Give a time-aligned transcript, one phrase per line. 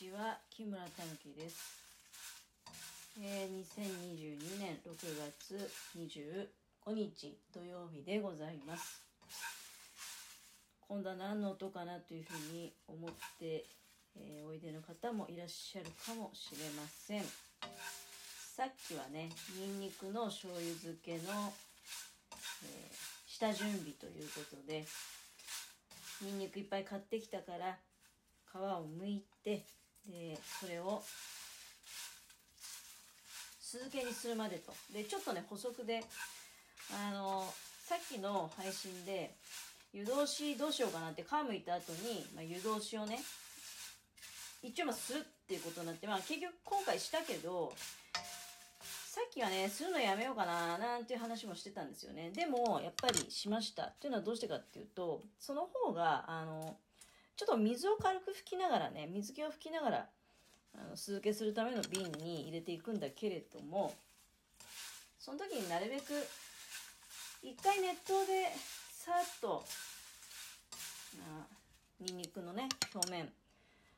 [0.00, 1.76] ちは木村たぬきです、
[3.20, 9.02] えー、2022年6月25日土曜日でございます。
[10.88, 13.66] 今度は何の音かなというふうに思って、
[14.16, 17.22] えーおいでの方もいらっしゃるかもしれません。
[18.56, 19.28] さっきはね
[19.60, 21.52] にんにくの醤油漬けの、
[22.64, 22.94] えー
[23.26, 24.86] 下準備ということで
[26.22, 27.76] にんにくいっぱい買ってきたから
[28.50, 29.62] 皮を剥いて
[30.06, 31.02] でそれを
[33.60, 34.72] 酢漬けにするまでと。
[34.92, 36.02] でちょっとね補足で
[36.92, 37.44] あの
[37.86, 39.34] さっきの配信で
[39.92, 43.18] 湯通しどうしようかなって皮むいた後に、まあ、湯通しをね
[44.62, 47.72] 一応まあするっていうことになって、まあ、結局今回したけど
[49.10, 52.30] さっきはねするのやめようかななんていう話もしてたんですよね。
[52.30, 53.84] でもやっぱりしました。
[53.84, 56.76] っていうのはどうしてかっていうとその方があの
[57.40, 60.06] ちょっと水を軽く拭きながらね水気を拭きながら
[60.74, 63.94] あの酢漬けするための瓶に入れていくんだけれども
[65.18, 66.12] その時になるべく
[67.42, 68.52] 一回熱湯で
[68.92, 69.64] さっと
[71.18, 71.46] あ
[72.04, 73.26] にんにくのね表面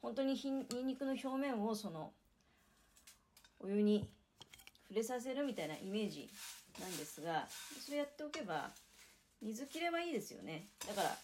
[0.00, 2.12] 本当にひにんにくの表面をその
[3.60, 4.08] お湯に
[4.88, 6.30] 触れさせるみたいなイメージ
[6.80, 7.46] なんですが
[7.84, 8.70] それやっておけば
[9.42, 10.68] 水切ればいいですよね。
[10.88, 11.18] だから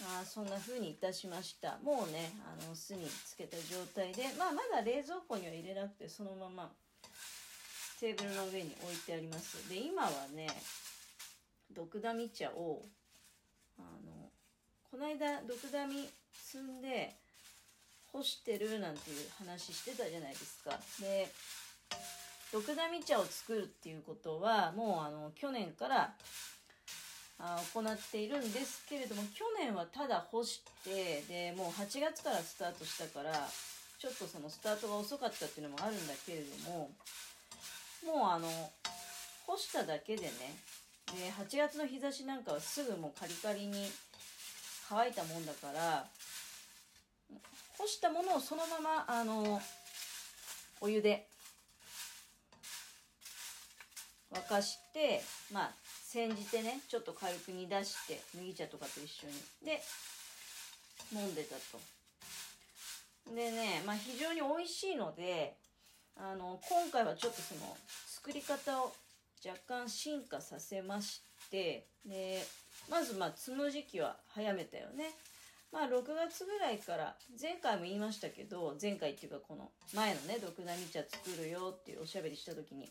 [0.00, 1.78] あそんな風にいたしました。
[1.82, 6.70] もうねあの酢につけた状態で、まあ、まだ冷蔵庫には入れなくてそのまま
[8.00, 9.68] テーブルの上に置いてあります。
[9.68, 10.48] で今はね
[11.74, 12.86] ドクダミ茶を
[13.76, 14.30] あの
[14.90, 17.16] この間ドクダミ摘んで
[18.12, 20.78] 干してるなんていう話してたじゃないですか。
[21.00, 21.28] で
[22.52, 26.14] ドクダミ茶を作るっていうことはもうあの去年から
[27.40, 33.48] あ行っているんですけれども去年はただ干してでもう8月からスタートしたから
[33.98, 36.90] ちょっとそのスタートが遅かったっていうのもあるんだけれども
[38.04, 38.48] もうあの
[39.46, 40.30] 干しただけでね
[41.06, 43.88] で8月の日差しなんかはすぐもうカリカリに
[44.88, 46.06] 乾いたもんだから
[47.76, 49.60] 干したものをそのままあの
[50.80, 51.26] お湯で
[54.32, 55.22] 沸かして
[55.52, 59.34] まあ煎じてねちょっと軽く煮出して麦茶とかと一緒に。
[59.62, 59.82] で
[61.12, 61.78] 飲んでたと。
[63.34, 65.54] でねまあ非常に美味しいので
[66.16, 67.76] あの今回はちょっとその
[68.06, 68.92] 作り方を
[69.46, 71.20] 若干進化させまし
[71.50, 72.42] てで
[72.90, 75.10] まずまあ摘む時期は早めたよね。
[75.70, 82.90] まあ6月ぐらいから前回も言いましたけど前回っていうかこの前のね毒ダミ茶作るよっていうおしゃべりした時に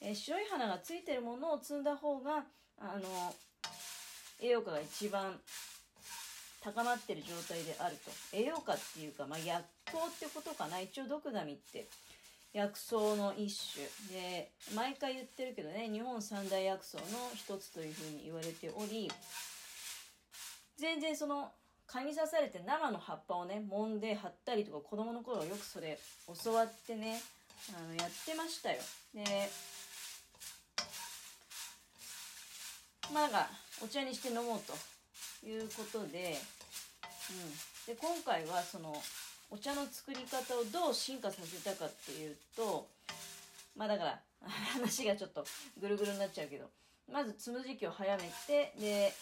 [0.00, 2.44] えー白い花がついてるものを摘んだ方が
[2.78, 3.34] あの
[4.40, 5.38] 栄養価が一番
[6.62, 8.10] 高まってる状態であると。
[8.36, 10.80] 栄養価っていうか、まあ、薬効ってことかな。
[10.80, 11.86] 一応毒ダミって
[12.52, 13.86] 薬草の一種。
[14.12, 19.10] で毎回言ってるけどね日本三大薬草の一つというふうに言われており
[20.76, 21.52] 全然その
[21.86, 25.98] 蚊に刺されて生の葉っぱをね揉んで貼ったりとか子供の頃よくそれ
[26.44, 27.20] 教わってね
[27.74, 28.78] あのやってましたよ。
[29.14, 29.24] で
[33.12, 33.48] まあなんか
[33.82, 36.36] お茶にして飲もうということで,、
[37.86, 38.94] うん、で今回はその
[39.50, 42.88] お茶の作り方をどう進化させたかっていうと
[43.76, 45.44] まあだから 話がちょっと
[45.78, 46.70] ぐるぐるになっちゃうけど
[47.10, 49.12] まず摘む時期を早めてで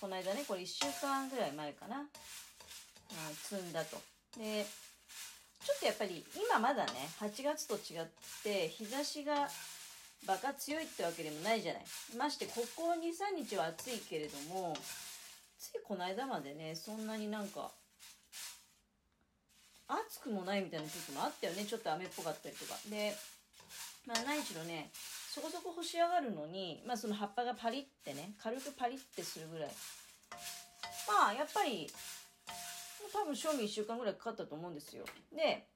[0.00, 2.04] この間ねこれ1週間ぐらい前かな、あ
[3.50, 4.00] 摘んだと。
[4.38, 4.64] で
[5.62, 8.06] ちょっとやっぱり今まだね8月と違っ
[8.42, 9.50] て日差しが
[10.26, 11.84] バカ強いってわけでもないじゃない。
[12.16, 14.76] ましてここ23日は暑いけれども
[15.58, 17.70] ついこの間までねそんなになんか
[19.88, 21.64] 暑くもないみたいな時もあったよね。
[21.64, 22.74] ちょっと雨っぽかったりとか。
[22.88, 23.14] で
[24.06, 29.70] まあ何しろねそこそこ干し上がるのにまあその葉っぱがパリってね軽くパリってするぐらい。
[31.08, 31.90] まあやっぱり
[33.12, 35.04] 多分賞味1週間ぐらいかかったと思うんですよ。
[35.34, 35.66] で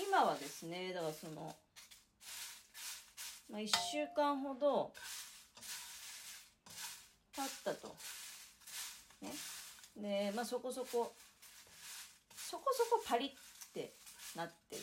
[0.00, 1.54] 今はですねだからその、
[3.50, 4.92] まあ、1週間ほど
[7.34, 7.94] 経ったと。
[9.20, 9.30] ね。
[9.96, 11.12] でまあそこそこ
[12.36, 13.30] そこそこパリっ
[13.72, 13.92] て
[14.36, 14.76] なって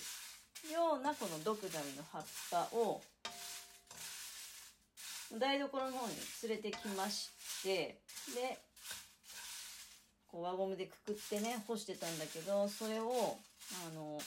[0.68, 3.02] るようなこのドクダミの葉っぱを
[5.38, 6.14] 台所の方に
[6.44, 7.30] 連れてきまし
[7.64, 8.00] て
[8.34, 8.58] で
[10.28, 13.38] こう輪ゴムでくくってね干してたんだけどそれを
[13.88, 14.20] あの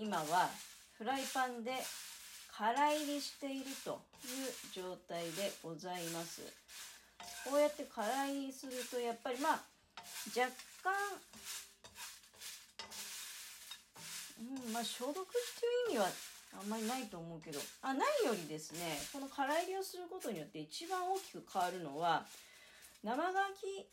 [0.00, 0.48] 今は
[0.96, 1.72] フライパンで
[2.56, 6.40] 空入りしているという状態でございます。
[7.44, 9.60] こうやって空入りするとやっぱりまあ
[10.32, 10.48] 若
[10.80, 10.96] 干
[14.40, 16.08] うんまあ消毒っていう意味は
[16.60, 22.24] あんまりないと思うけどあ何よりですねこの空入りをすることによって一番大きく変わるのは
[23.04, 23.86] 生牡蠣っ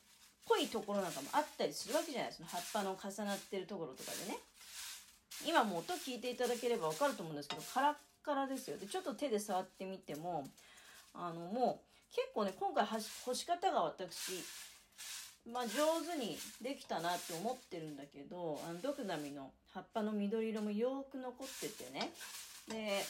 [0.47, 2.47] ぽいところなんかもあったりするわけじゃないですか。
[2.47, 4.39] 葉っぱの重なってるところとかでね。
[5.45, 7.93] 今も音聞いていただければ分かると思うんですけどカラッ
[8.23, 8.77] カラですよ。
[8.77, 10.47] でちょっと手で触ってみても
[11.13, 14.43] あのもう結構ね今回は干し方が私
[15.51, 22.11] まあ上手にできたなって思ってるんだけどあのドクダミの葉っぱの緑色もよく残っててね。
[22.67, 23.03] で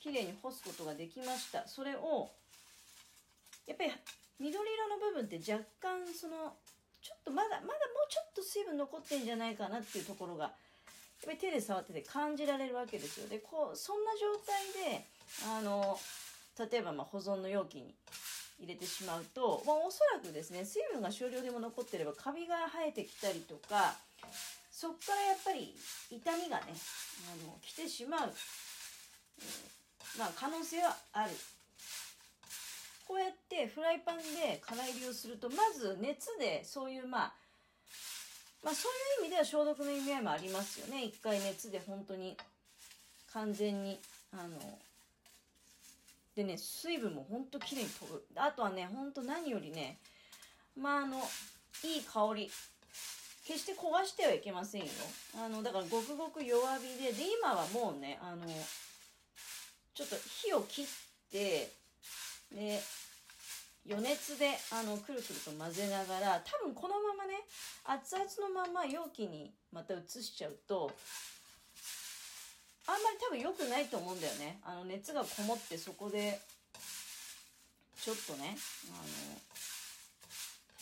[0.00, 1.66] 綺麗に干すことができました。
[1.66, 2.30] それを
[3.66, 3.90] やっぱり
[4.38, 6.54] 緑色の部分って若干その
[7.02, 7.68] ちょっとまだまだもう
[8.08, 10.52] ちょっと水分残ってんじゃないかなっていうところが
[11.22, 13.28] やっぱり手で触ってて感じられるわけですよ。
[13.28, 15.06] でこうそんな状態で
[15.48, 15.98] あの
[16.58, 17.94] 例えばま保存の容器に
[18.58, 23.94] 入れてしまうと、まあ、おそらくですね水分が少量でも残ってればカビが生えてきたりとか
[24.70, 25.74] そっからやっぱり
[26.10, 28.32] 痛みがねあの来てしまう、
[30.18, 31.30] まあ可能性はある。
[33.06, 37.32] こうやってフライパンで空入りをするとまず熱でそういうまあ
[38.66, 41.04] まあそういう意味では消毒の意味合いもありますよね。
[41.04, 42.36] 一回熱で本当に
[43.32, 43.96] 完全に
[44.32, 44.58] あの
[46.34, 48.24] でね水分もほんときれいに飛ぶ。
[48.34, 49.98] あとはねほんと何よりね
[50.76, 51.18] まああの
[51.84, 52.50] いい香り。
[53.46, 54.88] 決して焦がしてはいけませんよ。
[55.36, 57.12] あのだからごくごく弱火で。
[57.12, 58.44] で今はもうねあの
[59.94, 60.86] ちょっと火を切っ
[61.30, 61.70] て
[62.50, 62.82] で
[63.88, 67.46] 余熱であのくるくると混ぜながら多分このままね
[67.84, 70.90] 熱々のまま容器にまた移しちゃうと
[72.88, 74.60] あんまり多分良くないと思うんだよね。
[74.64, 76.40] あの熱がこもってそこで
[78.00, 78.56] ちょっとね
[78.90, 78.94] あ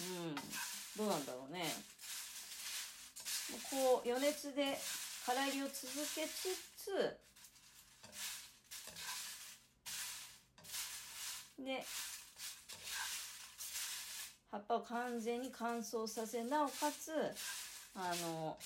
[0.05, 0.35] のうん
[0.97, 1.65] どうなんだろうね。
[3.71, 4.79] こう余熱で
[5.27, 5.77] 空入りを続
[6.15, 7.19] けつつ
[11.59, 11.85] で
[14.55, 17.11] 葉っぱを完全に乾燥させなおかつ
[17.97, 18.56] あの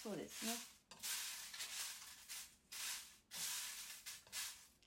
[0.00, 0.52] そうですね。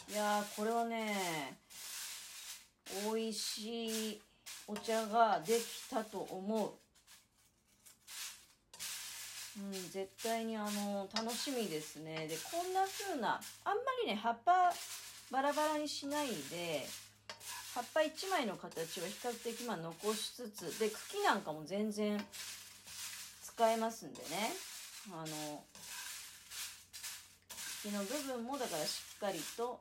[0.09, 1.57] いやこれはね
[3.13, 4.21] 美味しい
[4.67, 6.71] お茶ができたと思う。
[9.59, 12.27] うん、絶対にあの楽しみですね。
[12.29, 14.71] でこんな風なあんまりね葉っぱ
[15.29, 16.87] バラバラにしないで
[17.75, 22.17] 葉っぱ1枚の形は比較的ま残しつつで茎なんかも全然
[23.43, 24.53] 使えますんでね。
[25.11, 25.63] あの
[27.83, 29.79] 茎の部分もだからしっかりと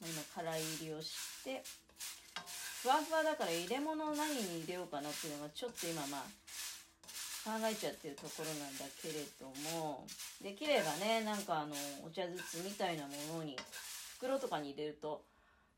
[0.00, 1.62] 今空入りをして
[2.82, 6.22] ふわふわだから入れ物を何に入れようかなっていうのがちょっと今まあ
[7.44, 10.04] 考えちゃってるところなんだけれども
[10.42, 11.74] できればねなんかあの
[12.04, 13.56] お茶筒みたいなものに
[14.16, 15.22] 袋とかに入れると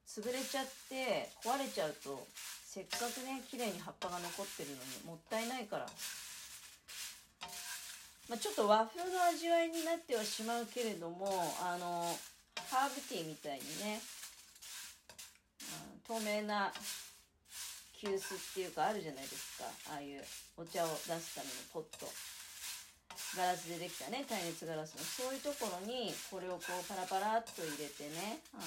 [0.09, 2.27] 潰れちゃって壊れちゃうと
[2.65, 5.87] せっかくね綺麗に葉っぱが残ってるのにもったいないから、
[8.29, 11.29] まあ、ちょっと和風の味わいになってはしまうけれども
[11.61, 12.17] あの
[12.73, 14.01] ハーブティーみたいにね、
[16.09, 16.73] うん、透明な
[18.01, 19.65] 急須っていうかあるじゃないですか。
[19.91, 20.23] ああいう
[20.57, 22.07] お茶を出すためのポット。
[23.37, 25.03] ガラスでできたね耐熱ガラスの。
[25.03, 28.63] そういうところにこれをこうパラパラっと入れてねあの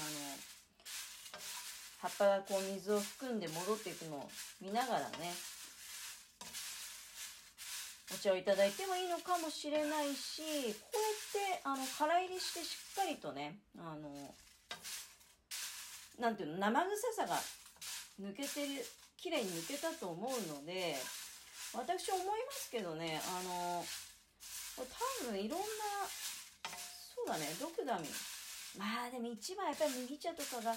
[2.02, 4.30] 葉っぱがこう水を含んで戻っていくのを
[4.60, 5.34] 見ながらね
[8.14, 10.76] お茶をいただいてもいいのかもしれないしこうやっ
[11.54, 14.10] てあの空入りしてしっかりとねあの
[16.20, 17.38] なていうの生臭さが
[18.20, 18.86] 抜けてる
[19.18, 20.96] 綺麗に抜けたと思うので
[21.74, 23.86] 私思いますけどねあの
[24.76, 25.66] 多分いろんな
[27.16, 28.08] そうだねドクダミ。
[28.78, 30.74] まあでも一番やっぱり麦茶とかが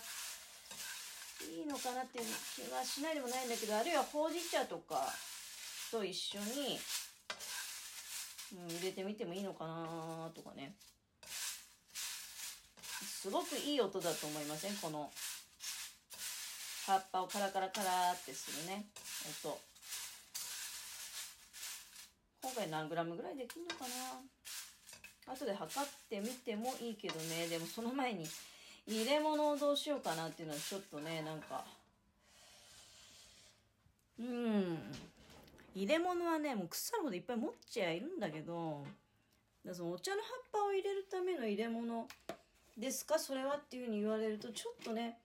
[1.43, 2.25] いいのかなっていう
[2.55, 5.13] 気はしないでもないんだけどあるいはほうじ茶とか
[5.91, 6.79] と一緒に、
[8.57, 10.75] うん、入れてみてもいいのかなとかね。
[13.05, 14.77] すごくいい音だと思いません？
[14.77, 15.11] この
[16.87, 18.85] 葉っぱをカラカラカラってするね
[19.45, 19.59] 音。
[22.43, 23.87] 今回何グラムぐらいできるのか
[25.27, 25.33] な？
[25.33, 27.49] 後で測ってみてもいいけどね。
[27.49, 28.27] でもその前に
[28.87, 31.65] 入れ物をどうしようかなっていうのはちょっとねなんか。
[34.19, 34.79] うん。
[35.75, 38.87] 入れ物はねもう腐るほどいっぱい持っちゃいるんだけど
[39.67, 42.07] だそのお茶の葉っぱを入れるための入れ物
[42.79, 43.19] ですか？
[43.19, 45.19] それはっていうふうに言われるとちょっとね、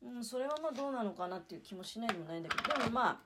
[0.00, 3.16] うん、それはまあどうなのかなっていう気もしないでもないんだけどでもまあ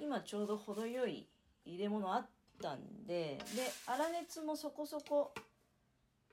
[0.00, 1.26] 今ちょうど程よい
[1.66, 2.26] 入れ物あっ
[2.62, 5.34] たんでで粗熱もそこそこ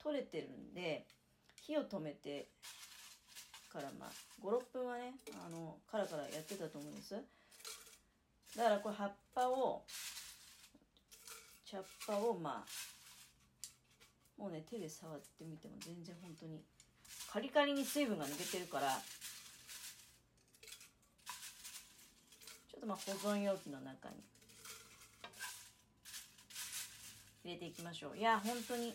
[0.01, 1.05] 取れてるんで
[1.65, 2.47] 火を止めて
[3.71, 4.11] からまあ
[4.45, 5.13] 56分はね
[5.45, 7.15] あのカラカラやってたと思うんです。
[8.55, 9.83] だからこれ葉っぱを
[11.65, 16.61] 茶っ葉をまあもうね手で触ってみても全然本当に
[17.31, 18.91] カリカリに水分が抜けてるから
[22.71, 24.15] ちょっとまあ保存容器の中に
[27.43, 28.17] 入れていきましょう。
[28.17, 28.93] いや本当に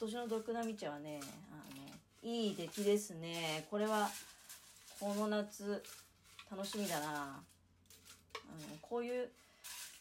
[0.00, 1.20] 今年のドクナミ茶はね
[1.52, 3.66] あのいい出来ですね。
[3.70, 4.08] これは
[4.98, 5.82] この夏
[6.50, 7.06] 楽しみだな。
[7.06, 7.42] あ
[8.70, 9.28] のこういう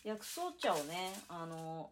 [0.06, 1.90] 薬草茶をねあの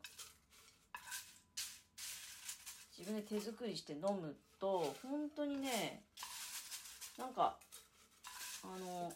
[2.97, 6.01] 自分で手作りして飲むと本当にね
[7.19, 7.57] なんか
[8.63, 9.11] あの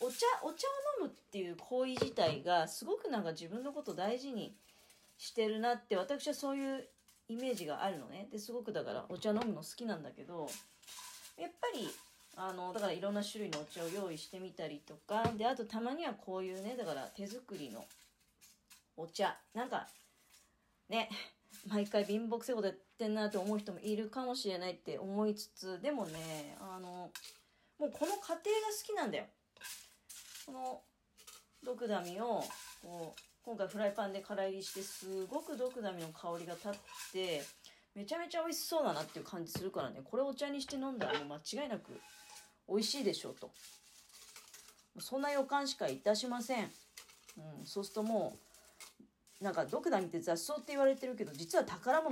[0.00, 0.68] お茶お茶
[1.00, 4.54] を飲むっていう行為自体がすごくなんか自分のこと大事に
[5.16, 6.90] してるなって私はそういう
[7.28, 8.28] イメージがあるのね。
[8.30, 10.48] ですごくだからお茶飲むの好きなんだけど
[11.36, 11.88] やっぱり
[12.36, 17.84] あのだからいろんな種類のお茶を用意してみたりとかであとたまにはこういうねだから手作りの
[18.96, 19.36] お茶。
[19.54, 19.86] なんか
[20.88, 21.08] ね
[21.68, 27.10] 毎回貧乏くせことやってんなと思う人もいるかもしれないって思いつつでもねあの
[27.78, 29.24] もうこの過程が好きなんだよ。
[30.46, 30.80] この
[31.64, 32.44] ドクダミを
[32.82, 36.72] こう今回フライパンで空入りしてすごくドクダミの香りが立っ
[37.12, 37.42] て
[37.94, 41.92] めちゃめちゃ美味しそうだなっていう感じするからねこれお茶にして飲んだらもう間違いなく
[42.68, 43.52] 美味しいでしょうと。
[44.98, 46.64] そんな予感しかいたしません。
[47.36, 48.36] うん、そうするとも
[49.40, 52.10] う、なんかドクダミって雑草って言われてるけど、実は宝物